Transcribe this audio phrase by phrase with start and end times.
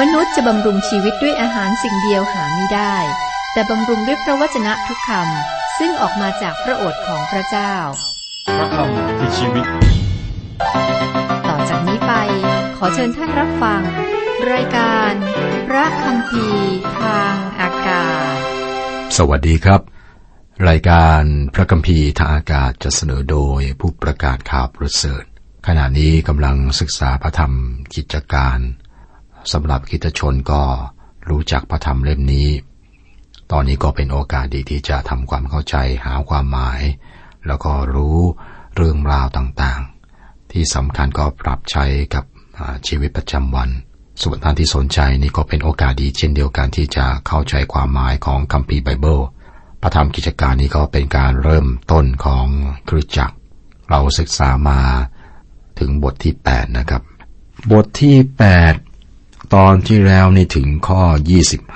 [0.00, 2.96] มนุษย์จะบำรุงชีวิตด้วยอาหารสิ่งเดียวหาไม่ได้
[3.52, 7.74] แต่บำรุงด้วยพระวจนะทุกคำซึ่งออกมาจากพระโอษฐ์ของพระเจ้า
[8.56, 9.66] พระคำคือชีวิต
[11.48, 12.12] ต่อจากนี้ไป
[12.76, 13.82] ขอเชิญท่านรับฟัง
[14.52, 15.12] รายการ
[15.68, 16.46] พระคำพี
[17.00, 18.36] ทางอากาศ
[19.16, 19.80] สวัสดีครับ
[20.68, 21.22] รายการ
[21.54, 25.24] พระคัมภีร์ทางอากาศจะเสนอโดยผู้ประกาศข่าวประเสริฐ
[25.66, 27.52] ขณะนี้กำลังศึกษาพระธรรม
[27.94, 28.60] กิจการ
[29.52, 30.62] สำหรับคิดชนก็
[31.28, 32.48] รู้จักพระธรรมเล่มนี้
[33.52, 36.80] ตอนนี้ก็เป็นโอกาสดีที่จะทำความเข้าใจหาความหมาย
[37.46, 38.18] แล้วก็รู้
[38.76, 42.24] เรื่องราวต่างๆ ที่สำคัญก็ปรับใช้กับ
[42.86, 43.70] ชีวิตประจำวัน
[44.22, 49.20] ส่วนท่านที่สนใจนี่ก็เป็นโอกาสดีเช่นเดียวกันที่จะเข้าใจความหมายของคัมภีร์ไบเบิล
[49.82, 52.46] พระธรรมกิจการนี้ก็เป็นการเริ่มต้นของ
[52.88, 53.36] คริสตจักร
[53.90, 54.80] เราศึกษามา
[55.78, 57.02] ถึงบทที่ 8 นะครับ
[57.72, 58.16] บทที่
[58.56, 58.85] 8
[59.54, 61.02] ตอนที่แล้วนี่ถึงข้อ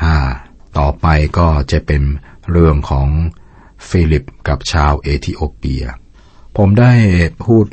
[0.03, 1.07] 25 ต่อไป
[1.39, 2.03] ก็จะเป็น
[2.51, 3.09] เรื่องของ
[3.89, 5.85] ฟิลิปกับชาวเอธิโอเปีย
[6.57, 6.93] ผมได้
[7.45, 7.67] พูด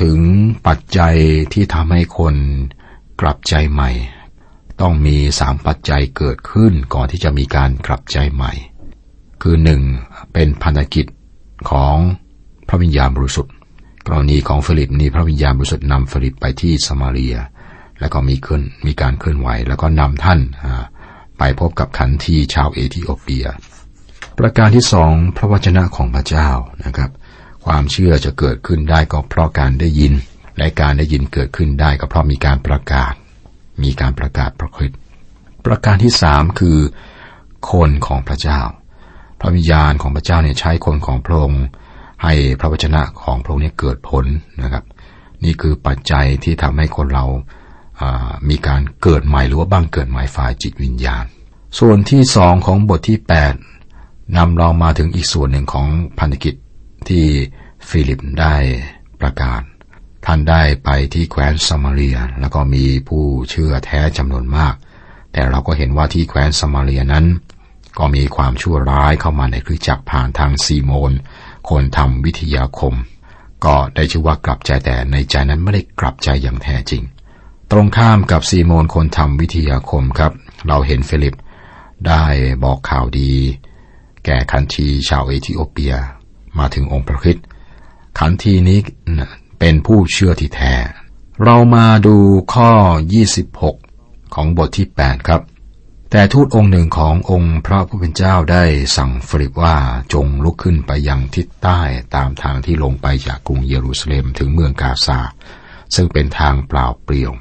[0.00, 0.18] ถึง
[0.66, 1.16] ปัจจัย
[1.52, 2.34] ที่ทำให้คน
[3.20, 3.90] กลับใจใหม่
[4.80, 8.52] ต้องมีสามปัจจัยเกิดขึ้นก่อนที่จะมีการกลับใจใหม่
[9.42, 9.82] คือหนึ่ง
[10.32, 11.06] เป็นพันธกิจ
[11.70, 11.96] ของ
[12.68, 13.54] พระวิญญาณบริสุทธิ์
[14.06, 17.36] กรณีของฟิลิปนี้พระวิญญาณบริสุทธิ์นำฟิลิปไปที่สมาเรีย
[18.00, 20.40] แล้วก็มีขึ้นมีการเคลื่อนไหว แล้วก็นำท่าน
[21.38, 23.46] ไปพบกับขันทีชาวเอธิโอเปีย
[24.38, 26.50] ประการที่สองพระวจนะของพระเจ้า
[26.84, 27.10] นะครับ
[27.64, 30.12] ความเชื่อจะเกิดขึ้นได้ก็เพราะการได้ยิน
[30.58, 33.14] และการได้ยินเกิดขึ้นได้ก็เพราะมีการประกาศ
[33.82, 34.98] มีการประกาศประคริสต์
[35.66, 36.78] ประการที่สามคือ
[37.72, 38.60] คนของพระเจ้า
[39.40, 41.64] พระวิญญาณของพระเจ้าเนี่ยใช้คนของพระองค์
[42.24, 44.24] ให้พระวจนะของพระองค์เนี่ยเกิดผล
[44.62, 44.84] นะครับ
[45.44, 47.24] นี่คือปัจจัยที่ทำให้คนเรา
[48.48, 51.24] มีการเกิดใหม่หรือว่าบ้างเกิดใหม่ฝ่ายจิตวิญญาณ
[51.78, 53.54] ส่วนที่สองของบทที่แปด
[54.36, 55.88] นำเรามาถึงอีกส่วนหนึ่งของ
[56.18, 56.54] พันธกิจ
[57.08, 57.24] ที่
[57.88, 58.54] ฟิลิปได้
[59.20, 59.62] ประกาศ
[60.26, 64.74] ท่านได้ไปที่แคว้นสมาเรีย แล้วก็มีผู้เชื่อแท้จำนวนมาก
[65.32, 67.26] แต่เราก็เห็นว่าที่แคว้นสมาเรียนั้น
[67.98, 71.12] ก็มีความชั่วร้ายเข้ามาในคริสตจักรผ่านทางซีโมน
[71.70, 72.94] คนทำวิทยาคม
[73.64, 77.02] ก็ได้ชื่อว่ากลับใจแต่ในใจนั้นไม่ได้กลับใจอย่างแท้จริง
[77.70, 80.32] ตรงข้ามกับซีโมนคนทำวิทยาคมครับ
[80.68, 81.36] เราเห็นฟิลิป
[82.06, 82.24] ได้
[82.64, 83.32] บอกข่าวดี
[84.24, 85.94] แก่ขันทีชาวเอธิโอเปีย
[86.58, 87.46] มาถึงองค์พระคริสต์
[88.18, 88.78] ขันทีนี้
[89.58, 90.74] เป็นผู้เชื่อที่แท้
[91.44, 92.16] เรามาดู
[92.54, 92.70] ข้อ
[93.52, 95.42] 26 ของบทที่ 8 ครับ
[96.10, 98.64] แต่ทูตองค์หนึ่งขององค์พระผู้เป็นเจ้าได้
[98.96, 99.76] สั่งฟิลิปว่า
[100.12, 101.80] จงลุกขึ้นไปยังทิศใต้
[102.14, 105.18] ตามทางที่ลงไปจากกรุงเยรูซาเล็มถึงเมืองกาซา
[105.94, 107.32] ซึ่งเป็นทางเปล่าเปลี่ยว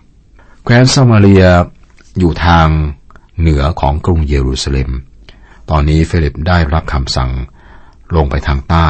[0.69, 1.45] แคว้นซามาเรีย
[2.19, 2.67] อยู่ทาง
[3.39, 4.89] เหนือของกรุงเยรูซาเล็ม
[5.69, 7.31] ตอนนี้เฟลิปได้รับคำสั่ง
[8.16, 8.89] ลงไปทางใต้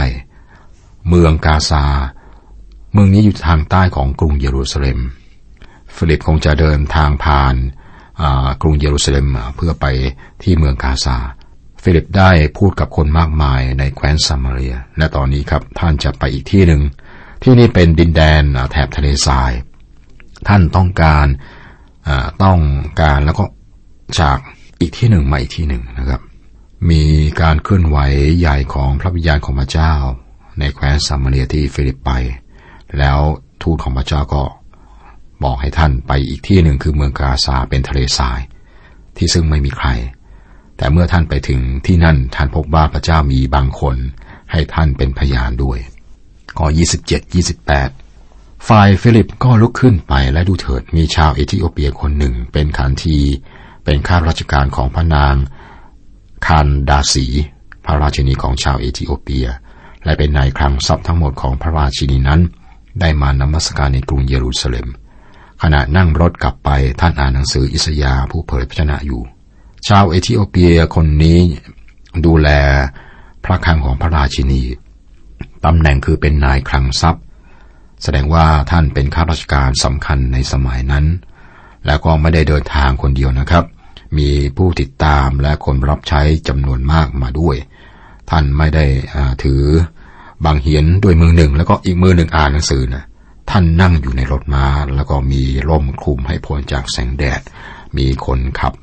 [1.07, 1.85] เมืองกาซา
[2.93, 4.99] เมืองนี้อยู่ทางใต้ของกรุงเยรูซาเล็ม
[5.93, 7.55] เฟลิปคงจะเดินทางผ่าน
[8.61, 9.85] กรุงเยรูซาเล็มเพื่อไป
[10.43, 11.17] ที่เมืองกาซา
[11.79, 16.81] เฟลิปได้พูดกับคนมากมายในแคว้นซามาเรีย และตอนนี้ครับท่านจะไปอีกที่หนึ่ง
[17.43, 19.51] ที่นี่เป็นดินแดนแถบทะเลทราย
[20.47, 21.27] ท่านต้องการ
[22.43, 22.59] ต้อง
[23.01, 23.45] การแล้วก็
[24.19, 24.37] จาก
[24.79, 26.21] อีกที่หนึ่งมาอีกที่หนึ่งนะครับ
[26.89, 27.03] มี
[27.41, 27.97] การเคลื่อนไหว
[28.39, 29.93] ใหญ่ของพระวิญญาณของพระเจ้า
[30.59, 32.11] ในแคว้นซามาเรียที่ฟิลิปไป
[32.97, 33.19] แล้ว
[33.61, 34.43] ทูตของพระเจ้าก็
[35.43, 38.39] บอกให้ท่านไปอีกที่หนึ่งคือเมืองกาซาเป็นทะเลทราย
[39.17, 39.87] ที่ซึ่งไม่มีใคร
[40.77, 43.95] แต่เมื่อท่านไปถึงที่นั่นท่านพบว่าพระเจ้ามีบางคน
[44.51, 45.79] ให้ท่านเป็นพยานด้วย
[46.57, 46.67] ข้อ
[47.03, 48.06] 27 28
[48.67, 53.17] ฝ่ายฟิลิปก็ลุกขึ้นไปและดูเถิดมีชาวเอธิโอเปียคนหนึ่งเป็นขันที
[53.83, 55.35] เป็นข้าราชการของพระนาง
[56.45, 57.25] คานดาสี
[57.85, 59.47] พระราชินีของชาวเอธิโอเปีย
[60.03, 62.41] และเป็นนายคลังทรัพย์ทั้งหมดของพระราชินีนั้น
[62.99, 64.87] ได้มานมัสการในกรุงเยรูซาเล็ม
[65.61, 66.69] ขณะนั่งรถกลับไป
[66.99, 69.21] ท่านอ่านหนังสืออิสยาผู้เผยพระชนะอยู่
[69.87, 71.39] ชาวเอธิโอเปียคนนี้
[72.25, 72.49] ดูแล
[73.43, 74.61] พระคลังของพระราชินี
[75.65, 77.23] ตำแหน่งคือเป็นนายคลังทรัพย์
[78.03, 81.05] แสดงว่าท่านเป็นข้าราชการสำคัญในสมัยนั้น
[81.85, 83.65] แล้วก็ไม่ได้เดินทางคนเดียวนะครับ
[84.17, 87.57] มีผู้ติดตามและคนรับใช้จำนวนมากมาด้วย
[88.29, 88.85] ท่านไม่ได้
[89.43, 89.61] ถือ
[90.45, 93.03] บางเหียนด้วยมือหนึ่ง แล้วก็อีกมือหนึ่งอ่านหนังสือนะ
[93.49, 94.65] ท่านนั่งอยู่ในรถม้า
[94.95, 97.41] แล้วก็มีร่มคลุมให้พ้นจากแสงแดด
[97.97, 98.73] มีคนขับ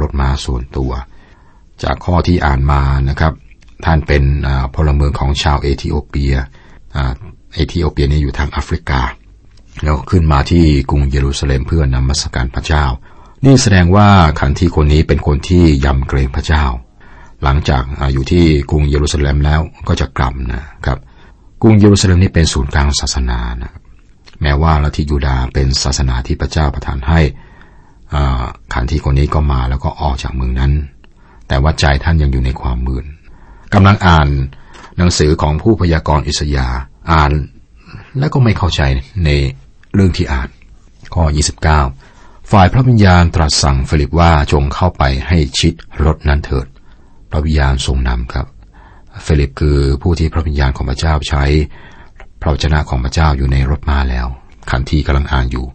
[0.00, 0.92] รถม้าส่วนตัว
[1.82, 3.32] จากข้อที่อ่านมานะครับ
[3.84, 4.24] ท่านเป็น
[4.74, 6.34] พลเมืองของชาวเอธิโอเปีย
[7.56, 9.00] เอธิโอเปียนี่อยู่ทางแอฟริกา
[9.82, 12.84] แล้วขึ้นมาที่กรุงเยรูซาเล็มเพื่อนำมัสการพระเจ้า
[13.44, 14.08] นี่แสดงว่า
[14.40, 16.64] ขันทีคนนี้เป็นคนที่ยำเกรงพระเจ้า
[17.42, 17.82] หลังจาก
[18.12, 20.98] อยู่ที่กรุงเยรูซาเล็มแล้วก็จะกลับนะครับ
[21.62, 23.72] กรุงเยรูซาเล็มนี่เป็นศูนย์กลางศาสนานะ
[24.42, 27.20] แม้ว่าลัทธิยูดาเป็นศาสนาที่พระเจ้าประทานให้
[28.72, 30.72] ขันทีคนนี้ก็มาแล้วก็ออกจากเมืองนั้น
[31.48, 33.04] แต่ว่าใจท่านยังอยู่ในความมืน
[33.74, 34.28] กำลังอ่าน
[34.98, 36.68] หนังสือของผู้พยากรณ์อิสยา
[37.12, 37.32] อ่าน
[38.18, 38.80] และก็ไม่เข้าใจ
[39.24, 39.30] ใน
[39.94, 40.48] เรื่องที่อ่าน
[41.14, 41.24] ข้อ
[41.86, 45.74] 29 ฝ่ายพระวิญญาณตรัสสั่งฟิลิปว่าจงเข้าไปให้ชิด
[46.04, 46.66] รถนั้นเถิด
[47.30, 48.46] พระวิญญาณทรงนำครับ
[49.26, 51.44] ฟิลิปคือผู้ที่พระวิญญาณของพระเจ้าใช้
[52.40, 54.26] พระเจ้าของพระเจ้าอยู่ในรถม้าแล้ว
[54.70, 55.66] ขันทีกำลังอ่านอยู่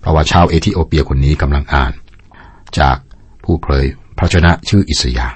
[0.00, 1.92] เพราะว่าชาวเอธิโอเปียคนนี้กำลังอ่าน
[2.78, 2.96] จาก
[3.44, 3.84] ผู้เผย
[4.18, 5.28] พระวจนะชื่ออิสยา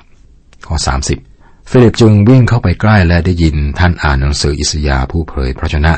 [0.67, 0.77] ข้อ
[1.09, 1.28] 30
[1.73, 5.93] ฟิลิปจึงวิ่งเข้าไปใกล้และได้ยินท่านอ่านหนังสืออิสยาผู้เผยพระวจนะ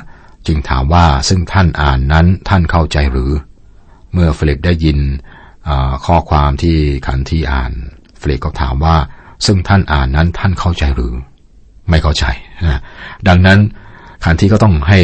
[0.47, 3.33] จึงถามว่าซึ่งท่านอ่านนั้นท่านเข้าใจหรือ
[4.13, 4.99] เมื่อฟิลิปได้ยิน
[6.07, 6.77] ข้อความที่
[7.07, 7.73] ขันทีอ่าน
[8.21, 8.97] ฟิลิปก็ถามว่า
[9.47, 11.13] ซึ่งท่านอ่านนั้นท่านเข้าใจหรือ
[11.91, 12.25] ไม่เข้าใจ
[12.63, 12.81] นะ
[13.29, 13.59] ดังนั้น
[14.25, 15.01] ขันทีก็ต้องให้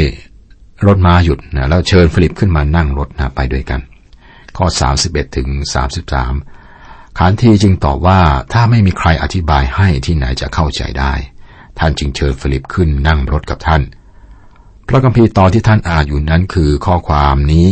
[0.86, 3.80] รถม้าหยุดนะแล้วเชิญฟิลิปขึ้นมานั่งรถนะไปด้วยกัน
[4.56, 4.66] ข้อ
[5.02, 5.48] 31ถึง
[6.06, 6.55] 33
[7.18, 8.20] ขันทีจึงตอบว่า
[8.52, 11.12] ถ้าไม่มีใครอธิบายให้ที่ไหนจะเข้าใจได้
[11.78, 13.82] ท่านจึงเชิญฟิลิปขึ้นนั่งรถกับท่าน
[14.86, 17.66] พระคัมภีร์ตอนที่ท่านอ่านอยู่นั้นคือข้อความนี้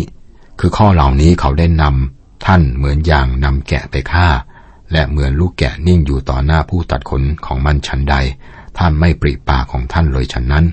[0.61, 4.29] คือข้อเหล่านี้เขาได้นำท่านเหมือนอย่างนำแกะไปฆ่า
[4.93, 8.17] และเหมือนลูกแกะนิ่งอยู่ต่อหน้าผู้ตัดขนของมันฉันใด
[8.79, 10.65] ท่านไม่ปริปากของท่านเลยฉันนั้น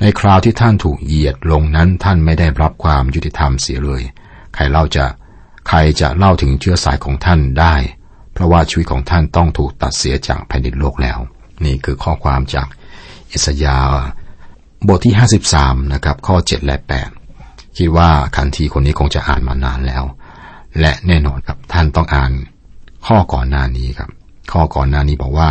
[0.00, 4.02] ในคราวที่ท่านถูกเหยียดลงนั้นท่านไม่ได้รับความยุติธรรมเสียเลย
[4.54, 5.04] ใครเล่าจะ
[5.66, 7.74] ใครจะเล่าถึงเชื้อสายของท่านได้
[8.32, 11.18] เพราะว่าชีวิตของท่านต้องถูกตัดเสียจากแผ่นดินโลกแล้ว
[11.64, 12.68] นี่คือข้อความจาก
[13.32, 13.90] อิสยาห์
[14.88, 17.10] บทที่ห้าสิบสามนะครับ ข้อเจ็ดและแปด
[17.76, 20.04] คิดว่าคันทีคนนี้คงจะอ่านมานานแล้ว
[20.80, 22.32] และแน่นอนครับท่านต้องอ่าน
[23.06, 24.10] ข้อก่อนหน้านี้ครับ
[24.52, 25.48] ข้อก่อนหน้านี้บอกว่า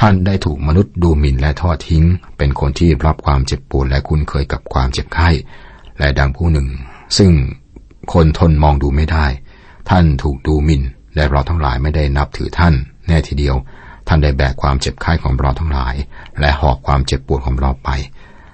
[0.00, 2.04] ท่านได้ถูกมนุษย์ดูหมิ่นและทอดทิ้ง
[2.38, 5.28] เป็นคนที่รับความเจ็บปวดและคุ้นเคยกับความเจ็บไข้
[5.98, 6.68] และดังผู้หนึ่ง
[7.18, 7.30] ซึ่ง
[8.12, 9.26] คนทนมองดูไม่ได้
[9.90, 10.82] ท่านถูกดูหมิ่น
[11.14, 12.74] และเราทั้งหลายไม่ได้นับถือท่าน
[13.06, 13.56] แน่ทีเดียว
[14.08, 15.94] ท่านได้แบกความเจ็บไข้ของเราทั้งหลาย
[16.40, 17.90] และหอบความเจ็บปวดของเราไป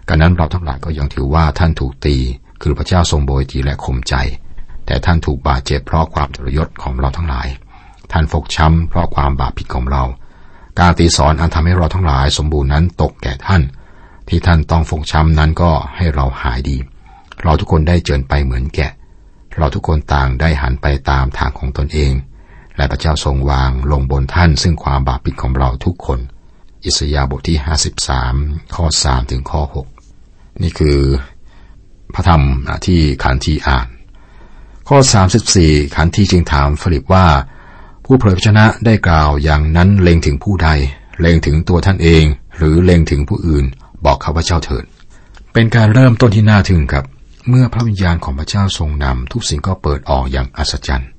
[0.08, 2.16] กันนั้นเราทั้งหลายก็ยังถือว่าท่านถูกตี
[2.62, 4.14] คือพระเจ้าทรงโบยตีและข่มใจ
[4.86, 7.48] แต่ท่านถูกบาดเจ็บเพราะความทรยศของเราทั้งหลาย
[8.12, 10.04] ท่านฟกช้ำเพราะความบาปผิดของเรา
[10.80, 13.62] การตีสอนอันทำให้เราทั้งหลายสมบูรณ์นั้นตกแก่ท่าน
[14.28, 16.76] ที่ท่านต้องฟกช้ำนั้นก็ให้เราหายดี
[17.42, 18.92] เราทุกคนได้เจิญไปเหมือนแกะ
[19.58, 22.12] เราทุกคนต่างได้หันไปตามทางของตนเอง
[22.76, 26.18] และพระเจ้าทรงวางลงบนท่าน ซึ่งความบาปผิดของเราทุกคน
[26.84, 27.58] อิสยาห์บทที่
[28.14, 29.62] 53 ข้อ 3 ถึงข้อ
[30.12, 30.98] 6 นี่คือ
[32.14, 32.42] พระธรรม
[32.86, 33.88] ที่ขันทีอ่าน
[34.88, 34.98] ข้อ
[35.46, 37.26] 34 ขันทีจึงถามฟิลิปว่า
[38.04, 40.68] ผู้เผยพระชนะได้กล่าวอย่างนั้นเล็งถึงผู้ใด
[41.20, 42.24] เล็งถึงตัวท่านเอง
[42.56, 43.64] หรือเล็งถึงผู้อื่น
[44.04, 44.84] บอกข้าพเจ้าเถิด
[45.52, 47.04] เป็นการเริ่มต้นที่น่าทึ่งครับ
[47.48, 51.10] เมื่อพระวิญญาณของพระเจ้าทรงนำทุกสิ่งก็เปิดออกอย่างอัศจรรย์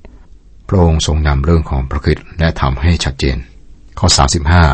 [0.68, 3.36] พระองค์ทรงนำเรื่องของพระคิดและทำให้ชัดเจน
[3.98, 4.08] ข้อ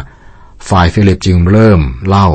[0.00, 2.29] 35 ฝ่ายฟิลิปจึงเริ่มเล่า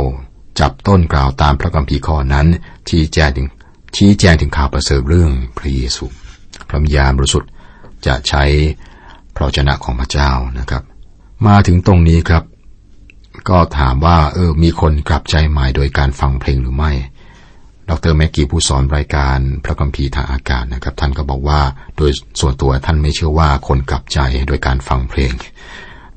[0.60, 2.48] จับต้นกล่าวตามพระคัมภีร์ข้อนั้น
[2.90, 3.48] ชี้แจงถึง
[3.96, 6.06] ชี้แจงถึงข่าวประเสริฐเรื่องพระเยซู
[6.68, 7.50] พระยาณบริสุทธิ์
[8.06, 8.44] จะใช้
[9.36, 10.84] พระชนะของพระเจ้านะครับ
[11.48, 12.44] มาถึงตรงนี้ครับ
[13.50, 16.92] ก็ถามว่าเออมีคนกลับใจใหม่โดยการฟังเพลงหรือไม่
[17.90, 21.62] ดรแม็กกี้ผู้สอนรายการพระคัมภีร์ทางอากาศนะครับ ท่านก็บอกว่า
[21.98, 25.34] โดยส่วนตัวท่านไม่เชื่อว่าคนกลับใจโดยการฟังเพลง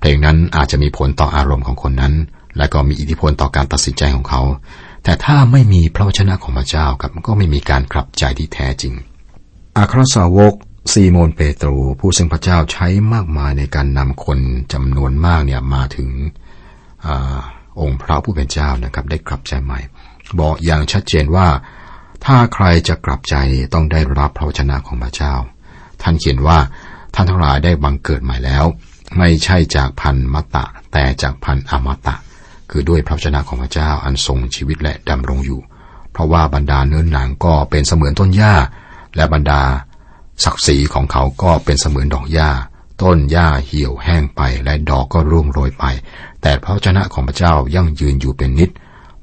[0.01, 2.15] เพลงนั้นอาจจะมีผลต่ออารมณ์ของคนนั้น
[2.59, 4.43] และก็มีอิทธิพลต่อการตัดสินใจของเขา
[5.05, 8.95] แต่ถ้าไม่มีพระวจนะของพระเจ้าครับก็ไม่มีการกลับใจที่แท้จริง
[9.77, 10.55] อัครสาวก
[10.93, 11.69] ซีโมนเปโตร
[12.01, 14.39] ผู้ซึ่งพระเจ้าใช้มากมายในการนำคน
[14.73, 16.09] จำนวนมากเนี่ยมาถึง
[17.07, 17.09] อ
[17.81, 19.81] องค์พระผู้เป็นเจ้านะครับ ได้กลับใจใหม่
[20.41, 21.49] บอกอย่างชัดเจนว่า
[22.25, 23.35] ถ้าใครจะกลับใจ
[23.75, 25.35] ต้องได้รับพระวจนะของพระเจ้า
[26.03, 26.59] ท่านเขียนว่า
[27.15, 28.65] ท่านทั้งหลายได้บังเกิดใหม่แล้ว
[29.19, 32.17] ไม่ใช่จากพันมัตตะ แต่จากพันอมตะ
[32.71, 35.61] คือด้วยพระวชนะของพระเจ้าอันทรงชีวิตและดำรงอยู่
[36.13, 38.55] เพราะว่าบรรดาเนื้อหนังก็เป็นเสมือนต้นหญ้า
[39.17, 39.63] และบรรดา
[40.45, 42.51] ศักดิ์ศรีของเขาก็เป็นเสมือนดอกหญ้า
[43.03, 45.85] ต้นหญ้าเหี่ยวแห้งไปและดอกก็ร่วงโรยไป
[46.43, 48.71] แต่พระวชนะของพระเจ้ายั่งยืนอยู่เป็นนิด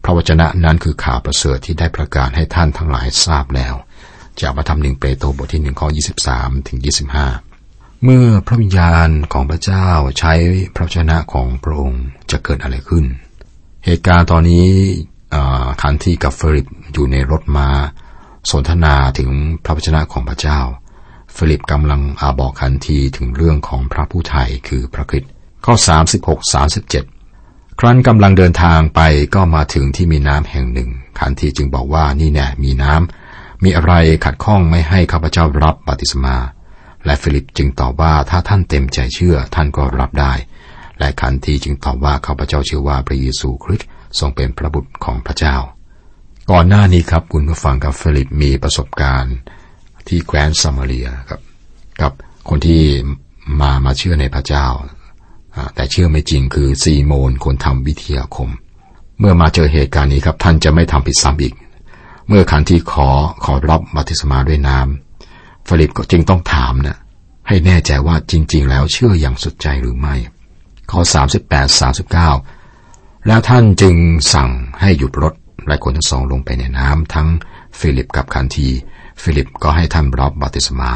[0.07, 3.75] พระวจนะนั้นคือข่าวประเสริฐที่ได้ประกาศให้ท่านทั้งหลายทราบแล้ว
[4.41, 7.27] จากพระธรรมหนึ่งเปโตรบทที่หนึ่งข้อยี่สิบสามถึงยี่สิบห้า
[8.03, 9.87] เมื่อพระวิญญาณของพระเจ้า
[10.19, 10.33] ใช้
[10.75, 13.05] พระชนะของพระองค์จะเกิดอะไรขึ้น
[13.85, 14.67] เหตุการณ์ตอนนี้
[15.81, 17.69] ขันทีกับฟิลิปอยู่ในรถม้า
[18.51, 19.29] สนทนาถึง
[19.65, 20.59] พระวจนะของพระเจ้า
[21.35, 25.31] ฟิลิปกำลังอาบอกขันทีถึงเรื่องของพระผู้ไถ่คือพระคริสต์
[25.65, 25.73] ข้อ
[26.13, 27.14] 36 37
[27.79, 29.01] ครั้นกำลังเดินทางไป
[29.35, 30.89] ก็มาถึงที่มีน้ำแห่งหนึ่ง
[31.19, 33.93] ขันทีจึงบอกว่านี่แน่มีน้ำมีอะไร
[34.25, 36.37] ขัดข้องไม่ให้ข้าพเจ้ารับบัพติศมา
[37.05, 40.33] และฟิลิปจึงตอบว่าถ้าท่านเต็มใจเชื่อท่านก็รับได้
[40.99, 43.87] และขันทีจึงตอบว่าข้าพเจ้าเชื่อว่าพระเยซูคริสต์
[44.19, 45.55] ทรงเป็นพระบุตรของพระเจ้า
[46.51, 49.35] ก่อนหน้านี้ครับคุณผู้ฟังกับฟิลิปมีประสบการณ์
[50.07, 51.41] ที่แคว้นซามาเรียครับ
[52.01, 52.11] กับ
[52.49, 52.83] คนที่
[53.61, 54.65] มามาเชื่อในพระเจ้า
[55.75, 58.49] แต่เชื่อไม่จริงคือซีโมนคนทำวิทยาคม
[59.19, 61.53] เมื่อมาเจอเหตุการณ์นี้ครับ ท่านจะไม่ทำผิดซ้ำอีก
[62.27, 63.09] เมื่อขันทีขอ
[63.43, 66.97] ขอรับบัพติศมาด้วยน้ำฟิลิปก็จึงต้องถามนะ
[67.47, 70.15] ให้แน่ใจว่าจริง ๆ แล้วเชื่ออย่างสุดใจหรือไม่
[70.91, 70.99] ข้อ
[71.59, 71.69] 38
[72.51, 73.95] 39 แล้วท่านจึง
[74.33, 74.49] สั่ง
[74.81, 75.33] ให้หยุดรถ
[75.67, 77.27] และคนทั้งสองลงไปในน้ำทั้ง
[77.79, 78.69] ฟิลิปกับขันที
[79.21, 80.91] ฟิลิปก็ให้ท่านรับบัพติศมา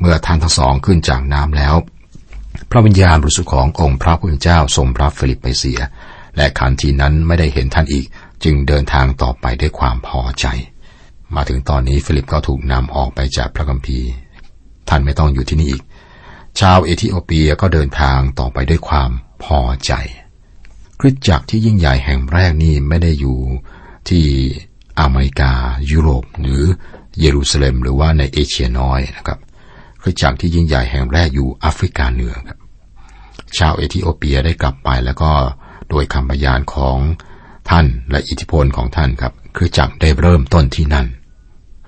[0.00, 1.74] เมื่อท่านทั้งสองขึ้นจากน้ำแล้ว
[2.70, 5.80] พระวิญญาณบริสุทธิ์ขององค์พระผู้เป็นเจ้าทรงรับฟิลิปไปเสีย
[6.36, 8.06] และขันทีนั้นไม่ได้เห็นท่านอีก
[8.44, 10.46] จึงเดินทางต่อไปด้วยความพอใจ
[11.34, 14.08] มาถึงตอนนี้ฟิลิปก็ถูกนำออกไปจากพระคัมภีร์
[14.88, 15.82] ท่านไม่ต้องอยู่ที่นี่อีก
[16.60, 19.10] ชาวเอธิโอเปียก็เดินทางต่อไปด้วยความ
[19.44, 19.92] พอใจ
[21.00, 23.38] คริสตจักรที่ยิ่งใหญ่แห่งแรกนี้ไม่ได้อยู่
[24.08, 24.24] ที่
[25.00, 25.52] อเมริกา
[25.90, 26.62] ยุโรปหรือ
[27.20, 29.38] เยรูซาเล็มหรือว่าในเอเชียน้อยนะครับ
[30.06, 32.58] คริสตจักรที่ยิ่งใหญ่แห่งแรกอยู่แอฟริกาเหนือครับ
[33.58, 35.30] ชาวเอธิโอเปียได้กลับไปแล้วก็
[35.90, 36.98] โดยคำพยานของ
[37.70, 41.06] ท่านและอิทธิพลของท่านครับคริสตจักรได้เริ่มต้นที่นั่น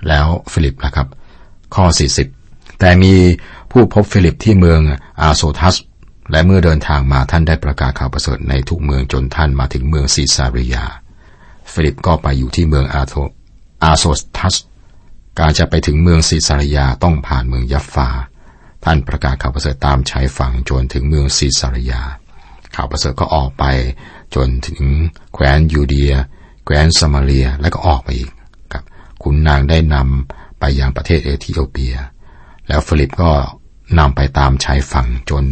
[0.08, 1.06] แล้วฟิลิปนะครับ
[1.75, 1.85] ข้อ
[2.32, 3.14] 40 แต่มี
[3.73, 4.80] ผู้พบฟิลิปที่เมือง
[5.20, 5.76] อาโซทัส
[6.30, 10.85] และเมื่อเดินทางมาท่านได้ประกาศข่าวประเสริฐในทุกเมืองจนท่านมาถึงเมืองซีซาริยา
[11.73, 13.14] ฟิลิปก็ไปอยู่ที่เมืองอาโท
[13.85, 14.04] อาโซ
[14.38, 14.54] ทัส
[15.38, 18.08] การจะไปถึงเมืองซีซาริยาต้องผ่านเมืองยัฟฟา
[18.84, 22.02] ท่านประกาศข่าวประเสริฐตามชายฝั่งจนถึงเมืองซีซาริยา
[22.74, 23.64] ข่าวประเสริฐก็ออกไป
[24.34, 24.82] จนถึง
[25.32, 26.12] แคว้นยูเดีย
[26.64, 28.32] แคว้นสมาเรีย และก็ออกไปอีก
[28.72, 28.84] ครับ
[29.22, 31.94] ขุนนางได้นำไปยังประเทศเอธิโอเปีย
[32.68, 33.32] แล้วฟิลิปก็
[33.98, 35.44] นำไปตามชายฝั่งจน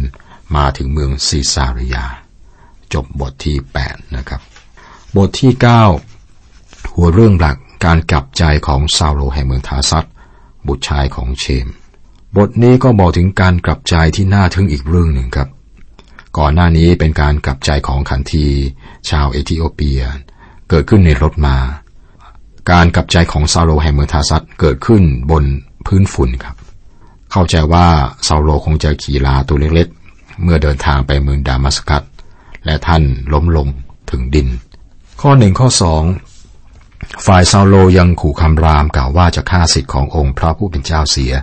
[0.55, 2.05] มาถึงเมืองซีซาริยา
[2.93, 4.41] จบบทที่ 8 นะครับ
[5.15, 5.51] บทที่
[6.23, 10.05] 9 หัวเรื่องหลัก การกลับใจของเซาโลแห่งเมืองทาร์ซัส
[10.67, 11.67] บุตรชายของเชม
[12.35, 15.49] บทนี้ก็บอกถึงการกลับใจที่น่าทึ่งอีกเรื่องหนึ่งครับ
[16.37, 18.45] ก่อนหน้านี้เป็นการกลับใจของขันที
[19.09, 20.01] ชาวเอธิโอเปีย
[20.69, 21.57] เกิดขึ้นในรถม้า
[22.71, 25.43] การกลับใจของเซาโลแห่งเมืองทาร์ซัสเกิดขึ้นบน
[25.85, 26.55] พื้นฝุ่นครับ
[27.31, 27.87] เข้าใจว่า
[28.27, 32.03] เซาโลคงจะขี่ลาตัวเล็กๆ เมื่อเดินทางไปเมืองดามัสกัส
[32.65, 33.03] และท่าน
[33.33, 33.67] ล้มลง
[34.11, 34.47] ถึงดิน
[35.21, 36.03] ข้อหนึ่งข้อสอง
[37.25, 41.33] ฝ่ายเซาโลยังขู่คำรามกล่าวว่าจะฆ่าศิษย์ขององค์พระผู้เป็นเจ้าเสีย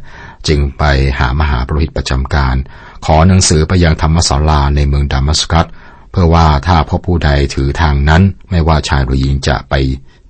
[0.49, 0.85] จึงไป
[1.19, 2.57] หามหาปรหิตประจำการ
[3.05, 5.67] ขอหนังสือไปยังธรรมศาลาในเมืองดามัสกัส
[6.11, 9.75] เพื่อว่าถ้าพบผู้ใดถือทางนั้น ไม่ว่าชายหรือหญิงจะไป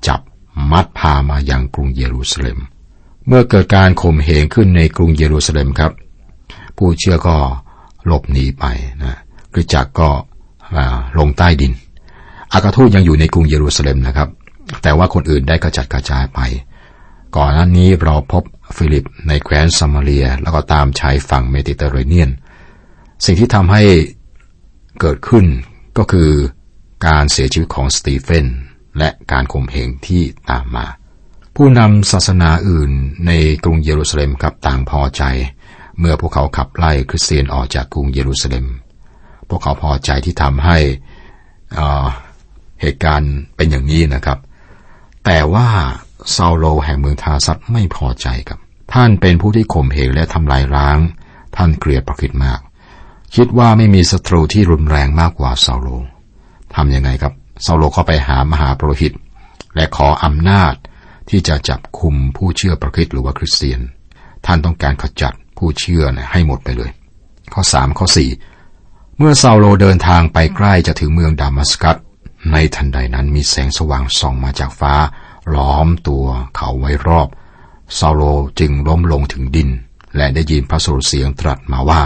[0.06, 0.20] จับ
[0.70, 2.58] มัดพามายังกรุงเยรูซาเล็ม
[3.26, 5.92] เมื่อเกิดการข่มเหงขึ้นในกรุงเยรูซาเล็มครับ
[6.76, 7.36] ผู้เชื่อก็
[8.06, 8.64] หลบหนีไป
[9.02, 9.18] นะ
[9.52, 10.08] กริจักก็
[11.18, 11.72] ลงใต้ดิน
[12.52, 14.28] อากาทูตยังอยู่ในกรุงเยรูซาเล็มนะครับ
[14.82, 16.40] แต่ว่าคนอื่นได้กระจัดกระจายไป
[17.36, 18.42] ก่อนหน้านี้เราพบ
[18.76, 22.30] ฟิลิปในแคว้นซามาเรีย แล้วก็ตามชายฝั่งเมดิเตอร์เรเนียน
[23.24, 23.82] สิ่งที่ทำให้
[25.00, 25.46] เกิดขึ้น
[25.98, 26.30] ก็คือ
[27.06, 28.46] การเสียชีวิตของสตีเฟน
[28.98, 30.86] และการข่มเหงที่ตามมา
[31.56, 32.90] ผู้นำศาสนาอื่น
[33.26, 33.30] ใน
[33.64, 35.22] กรุงเยรูซาเล็มครับต่างพอใจ
[35.98, 38.66] เมื่อพวกเขาขับไล่คริสเตียนออกจากกรุงเยรูซาเล็ม
[39.48, 40.78] พวกเขาพอใจที่ทำให้
[42.80, 44.38] เหตุการณ์เป็นอย่างนี้นะครับ
[45.24, 45.68] แต่ว่า
[46.36, 48.58] ซาโลแห่งเมืองทาซัตไม่พอใจครับ
[48.92, 50.98] ท่านเป็นผู้ที่ข่มเหงและทำลายล้าง
[51.56, 52.60] ท่านเกลียดประคิดมาก
[53.36, 55.88] คิดว่าไม่มีศัตรูที่รุนแรงมากกว่าซาโล
[56.74, 57.34] ทำยังไงครับ
[57.66, 59.12] ซาโลเข้าไปหามหาปรหิต
[59.76, 60.74] และขออำนาจ
[61.30, 63.80] ที่จะจับคุมผู้เชื่อประคิดหรือว่าคริสเตียน
[64.46, 66.90] ท่านต้องการขจัดผู้เชื่อให้หมดไปเลย
[67.52, 68.30] ข้อสามข้อสี่
[69.18, 71.96] เมื่อซาโลเดินทางไปใกล้จะถึงเมืองดามัสกัส
[72.50, 74.94] ในทันใดนั้นมีแสงสว่างส่องมาจากฟ้า
[75.54, 76.24] ล้อมตัว
[76.56, 77.28] เขาไว้รอบ
[77.98, 78.22] ซาโล
[78.60, 79.70] จึงล้มลงถึงดิน
[80.16, 82.00] และได้ยินพระสุรเสียงตรัสมาว่า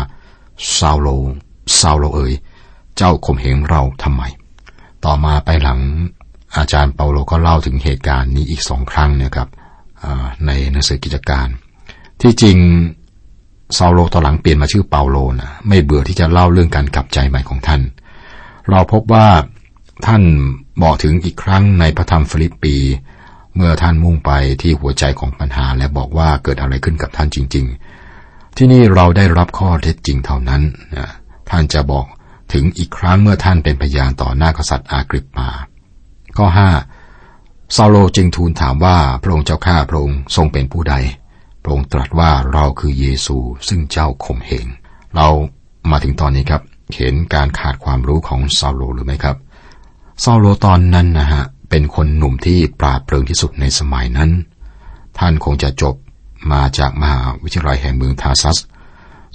[0.77, 1.07] ซาโล
[1.79, 2.35] ซาโลเอ๋ย
[2.97, 4.23] เจ้าข่มเหงเราทำไม
[5.05, 5.81] ต่อมาไปหลัง
[6.57, 9.49] อาจารย์เปาโลก็เล่าถึงเหตุการณ์นี้อีกสองครั้งนะครับ
[10.47, 11.49] ในหนังสือกิจการ
[12.21, 17.81] ที่จริงเซาโลตอนหลังเปลี่ยนมาชื่อเปาโลนะไม่เบื่อที่จะเล่าเรื่องการกลับใจใหม่ของท่าน
[18.71, 19.27] เราพบว่า
[20.05, 20.23] ท่าน
[20.83, 22.77] บอกถึงอีกครั้งในพระธรรมฟิลิปปี
[23.57, 24.31] เมื่อท่านมุ่งไป
[24.63, 27.67] ที่หัวใจของปัญหาและบอกว่าเกิดอะไรขึ้นกับท่านจริง
[28.13, 30.63] ๆ ที่นี่เราได้รับข้อเท็จจริงเท่านั้น
[30.97, 31.11] นะ
[31.51, 32.07] ท่านจะบอก
[32.53, 35.51] ถึงอีกครั้งเมื่อท่านเป็นพยานต่อหน้ากษัตริย์อากริปปา
[36.37, 36.71] ข้อห้า
[37.77, 40.95] ซาโลจึงทูลถามว่าพระองค์เจ้าข้าพระองค์ทรงเป็นผู้ใด
[41.63, 43.37] พระองค์ตรัสว่าเราคือเยซู
[43.69, 44.67] ซึ่งเจ้าข่มเหง
[45.17, 45.29] เรา
[45.91, 46.63] มาถึงตอนนี้ครับ
[46.97, 49.37] เห็นการขาดความรู้ของซาโลหรือไม่ครับ
[50.25, 54.31] ซาโลตอนนั้นนะฮะ เป็นคนหนุ่มที่ปราดเปรื่องที่สุดในสมัยนั้น
[55.19, 55.95] ท่านคงจะจบ
[56.53, 58.59] มาจากมหาวิทยาลัยแห่งเมืองทาซัส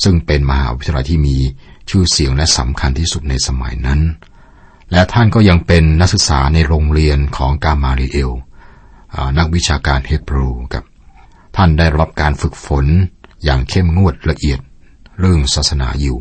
[0.04, 1.38] ซึ่งเป็นมหาวิทยาลัยที่มี
[1.90, 4.00] ชื่อเสียงและสำคัญที่สุดในสมัยนั้น
[4.92, 8.32] และท่านก็ยังเป็นนักศึกษาในโรงเรียนของกามาริเอล
[9.38, 10.84] นักวิชาการเฮบรูกับ
[11.56, 12.86] ท่านได้รับการฝึกฝน
[13.44, 14.60] อย่างเข้มงวดละเอียด
[15.20, 16.18] เรื่องศาสนาอยู่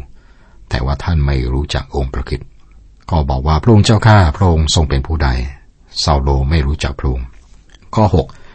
[0.69, 2.41] แต่ว่าท่านไม่รู้จักองค์พระคิด
[3.11, 5.29] ก็บอกว่าพระองค์เจ้าข้าพระองค์ทรงเป็นผู้ใด
[6.05, 7.27] ซาโลไม่รู้จักพระองค์
[7.95, 8.05] ข้อ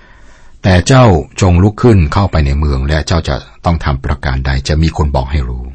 [0.07, 1.05] 6 แต่เจ้า
[1.41, 3.35] จงลุกขึ้นเข้าไปในเมือง และเจ้าจะ
[3.65, 5.65] ต้องทำประการใดจะมีคนบอกให้รู้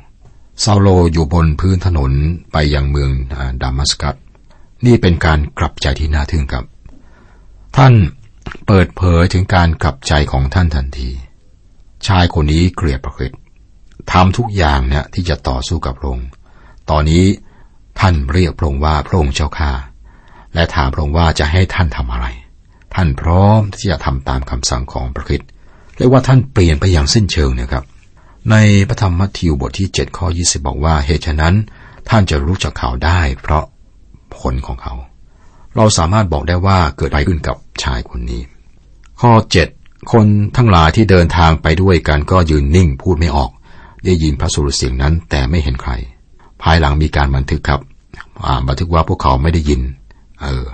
[0.64, 2.12] ซาโลอยู่บนพื้นถนน
[2.52, 3.10] ไปยังเมือง
[3.62, 4.14] ดามัสกัส
[4.87, 6.64] นี่เป็นการกลับใจที่น่าทึ่งครับ
[7.76, 7.94] ท่าน
[8.66, 11.10] เปิดเผยถึงการกลับใจของท่านทันที
[12.06, 13.32] ชายคนนี้เกลียดประคิด
[14.12, 16.28] ทำทุกอย่างเนี่ยที่จะต่อสู้กับพระองค์
[16.90, 17.25] ตอนนี้
[18.00, 19.73] ท่านเรียกพระองค์ว่าพระองค์เจ้าข้า
[20.54, 22.26] และถามพระองค์ว่าจะให้ท่านทำอะไร
[22.95, 25.42] ท่านพร้อมที่จะทำตามคำสั่งของพระคิด
[25.97, 27.85] เรียกว่าท่านเปลี่ยนไปอย่างสิ้นเชิงนะครับ
[28.50, 28.57] ใน
[28.88, 31.54] พระธรรมมัทธิวบทที่7ข้อ20 บอกว่าเหตุฉะนั้น
[32.09, 33.64] ท่านจะรู้จักเขาได้ เพราะ
[34.37, 34.95] ผลของเขา
[35.76, 38.42] เราสามารถบอกได้ว่าเกิดอะไรขึ้นกับชายคนนี้
[39.21, 39.33] ข้อ
[39.73, 40.25] 7 คน
[40.57, 43.50] ทั้งหลายที่เดินทางไปด้วยกันก็ยืนนิ่งพูดไม่ออก
[44.04, 45.92] ได้ยินพระสุรเสียงนั้นแต่ไม่เห็นใคร
[46.62, 47.80] ภายหลังมีการบันทึกครับ
[48.68, 49.80] บันทึกว่าพวกเขาไม่ได้ยิน
[50.40, 50.66] เออ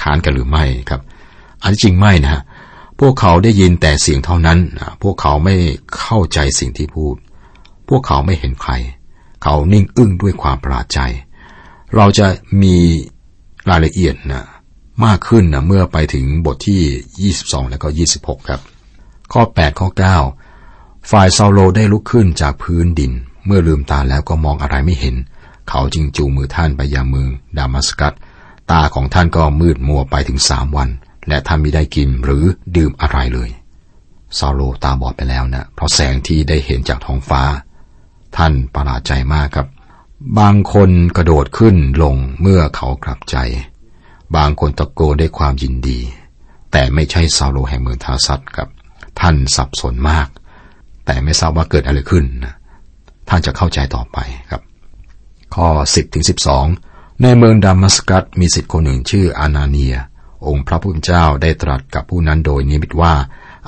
[0.00, 1.00] ค้านกันหรือไม่ครับ
[1.62, 2.42] อันที่จริงไม่นะฮะ
[3.00, 4.58] พวกเขาได้ยินแต่เสียงเท่านั้น
[5.02, 5.54] พวกเขาไม่
[5.98, 7.14] เข้าใจสิ่งที่พูด
[7.88, 8.72] พวกเขาไม่เห็นใคร
[9.42, 11.00] เขานิ่งอึ้งด้วยความประหลาดใจ
[11.94, 12.26] เราจะ
[12.62, 12.76] มี
[13.70, 14.44] รายละเอียดนะ
[15.04, 18.60] มากขึ้นนะเมื่อไปถึงบทที่ 22 และก็ 26 ครับ
[19.32, 19.88] ข้อ 8 ข้อ
[20.48, 23.12] 9 ฝ่ายซาโลได้ลุกขึ้นจากพื้นดิน
[23.46, 25.14] เมื่อลืมตาแล้วก็มองอะไรไม่เห็น
[25.68, 28.14] เขาจึงจูงมือท่านไปยังเมืองดามัสกัส
[28.70, 30.88] ตาของท่านก็มืดมัวไปถึงสามวัน
[31.28, 32.44] และท่านไม่ได้กินหรือ
[32.76, 33.50] ดื่มอะไรเลย
[34.38, 37.42] ซาโลตาบอดไปแล้วนะ เพราะแสงที่ได้เห็นจากท้องฟ้า
[38.36, 39.68] ท่านประหลาดใจมากครับ
[40.38, 43.36] บางคนกระโดดขึ้นลงเมื่อเขากลับใจ
[44.36, 45.98] บางคนตะโกนด้วยความยินดี
[46.72, 48.68] แต่ไม่ใช่ซาโลแห่งเมืองทาซัตครับ
[49.20, 50.28] ท่านสับสนมาก
[51.06, 52.54] แต่ไม่ทราบว่าเกิดอะไรขึ้นนะ
[53.28, 54.18] ท่านจะเข้าใจต่อไป
[54.50, 54.62] ครับ
[55.56, 56.24] ข้อ 10ถึง
[56.72, 59.96] 12 ในเมืองดามัสกัสมีสิทธิ์คนหนึ่งชื่ออานาเนีย
[60.46, 63.14] องค์พระผู้เป็นเจ้าได้ตรัสกับผู้นั้นโดยนิมิตว่า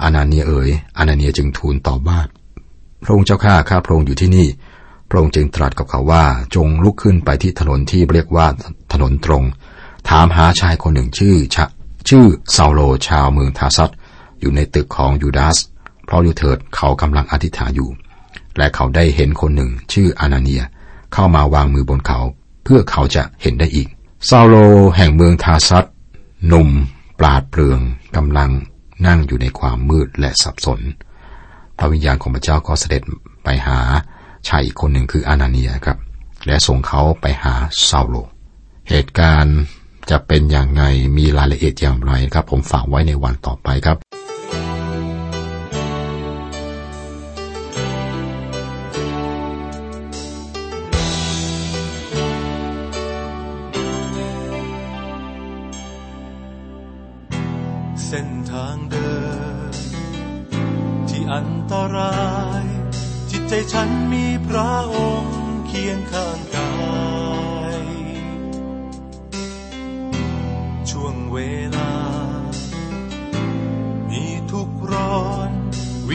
[0.03, 2.21] อานาเนียเอ๋ย อานาเนียจึงทูลตอบว่า
[3.03, 4.49] พระองค์เจ้าข้าข้าพระองค์อยู่ที่นี่
[5.09, 6.25] พระองค์จึงตรัสกับเขาว่า
[6.55, 8.47] จงลุกขึ้นไปที่ถนนที่เรียกว่า
[8.93, 9.45] ถนนตรง
[10.09, 11.65] ถามหาชายคนหนึ่งชื่อชะ
[12.09, 13.91] ชื่อเซาโลชาวเมืองทาซัต
[14.41, 15.59] อยู่ในตึกของยูดาส
[16.05, 17.91] เพราะดูเถิดเขากำลังอธิษฐานอยู่
[18.59, 20.63] และเขาได้เห็นคนหนึ่งชื่ออานาเนีย
[21.13, 22.19] เข้ามาวางมือบนเขา
[22.65, 23.89] เพื่อเขาจะเห็นได้อีก
[24.29, 24.55] ซาโล
[24.97, 25.85] แห่งเมืองทาซัต
[26.47, 26.69] หนุ่ม
[27.19, 27.81] ปราดเปลือง
[28.17, 28.51] กำลัง
[29.07, 30.81] นั่งอยู่ในความมืดและสับสน
[31.79, 33.03] พระวิญญาณของพระเจ้าก็เสด็จ
[33.45, 33.79] ไปหา
[34.49, 35.99] ชายอีกคนหนึ่งคืออานาเนียครับ
[36.47, 37.55] และส่งเขาไปหา
[37.89, 38.17] ซาโล
[38.89, 39.59] เหตุการณ์
[40.11, 40.83] จะเป็นอย่างไง
[41.17, 43.97] มีรายละเอียดอย่างไรครับ ผมฝากไว้ในวันต่อไปครับ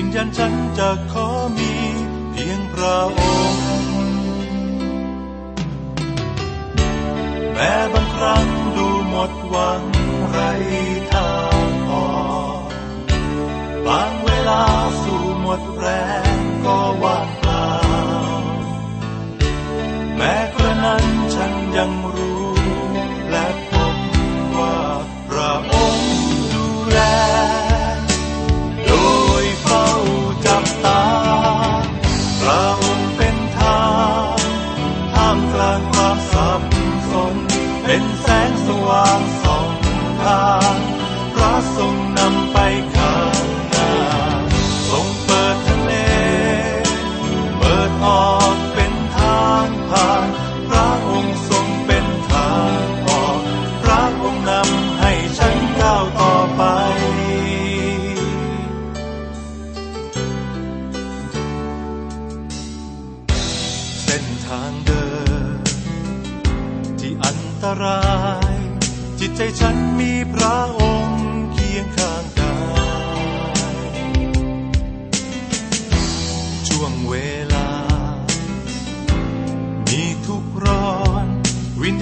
[0.03, 1.71] ญญาณฉันจะขอมี
[2.31, 3.19] เพียงพระอ
[3.51, 3.63] งค์
[7.53, 9.83] แม้บางครั้งดูหมดหวัง
[10.29, 10.39] ไร
[11.11, 11.22] ทา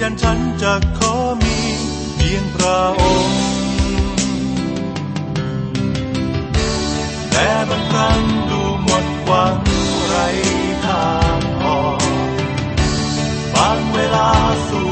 [0.06, 1.58] ันฉันจะขอมี
[2.14, 3.38] เพียงพระองค์
[7.30, 9.56] แต่บางครั้งดูหมดหวัง
[10.06, 10.14] ไร
[10.86, 12.00] ทางออก
[13.54, 14.28] บางเวลา
[14.68, 14.91] สู้